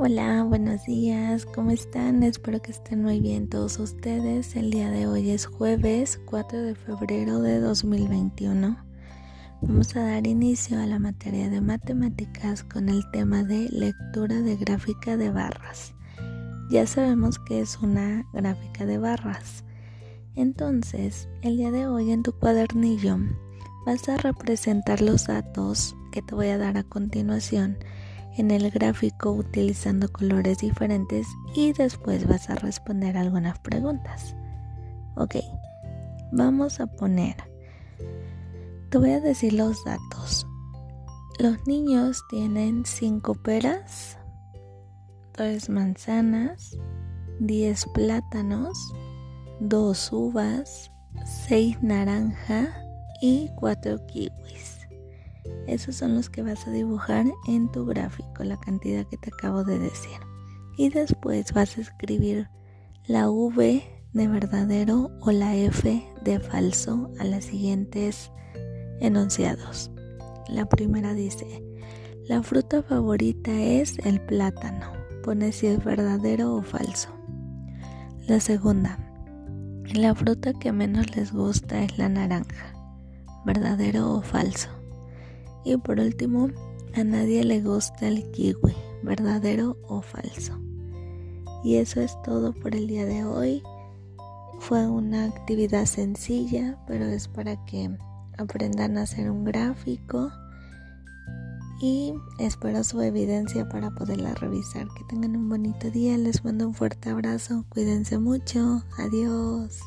[0.00, 2.22] Hola, buenos días, ¿cómo están?
[2.22, 4.54] Espero que estén muy bien todos ustedes.
[4.54, 8.76] El día de hoy es jueves 4 de febrero de 2021.
[9.60, 14.54] Vamos a dar inicio a la materia de matemáticas con el tema de lectura de
[14.54, 15.94] gráfica de barras.
[16.70, 19.64] Ya sabemos que es una gráfica de barras.
[20.36, 23.18] Entonces, el día de hoy en tu cuadernillo
[23.84, 27.78] vas a representar los datos que te voy a dar a continuación
[28.38, 34.34] en el gráfico utilizando colores diferentes y después vas a responder algunas preguntas.
[35.16, 35.36] Ok,
[36.32, 37.36] vamos a poner,
[38.90, 40.46] te voy a decir los datos.
[41.38, 44.18] Los niños tienen 5 peras,
[45.32, 46.76] 3 manzanas,
[47.40, 48.92] 10 plátanos,
[49.60, 50.90] 2 uvas,
[51.48, 52.82] 6 naranja
[53.20, 54.77] y 4 kiwis.
[55.66, 59.64] Esos son los que vas a dibujar en tu gráfico, la cantidad que te acabo
[59.64, 60.18] de decir.
[60.76, 62.48] Y después vas a escribir
[63.06, 63.82] la V
[64.12, 68.30] de verdadero o la F de falso a las siguientes
[69.00, 69.90] enunciados.
[70.48, 71.62] La primera dice,
[72.26, 74.92] la fruta favorita es el plátano.
[75.22, 77.10] Pone si es verdadero o falso.
[78.26, 78.98] La segunda,
[79.94, 82.74] la fruta que menos les gusta es la naranja.
[83.46, 84.77] ¿Verdadero o falso?
[85.68, 86.48] Y por último,
[86.94, 90.58] a nadie le gusta el kiwi, verdadero o falso.
[91.62, 93.62] Y eso es todo por el día de hoy.
[94.60, 97.90] Fue una actividad sencilla, pero es para que
[98.38, 100.32] aprendan a hacer un gráfico.
[101.82, 104.88] Y espero su evidencia para poderla revisar.
[104.96, 106.16] Que tengan un bonito día.
[106.16, 107.66] Les mando un fuerte abrazo.
[107.68, 108.82] Cuídense mucho.
[108.96, 109.80] Adiós.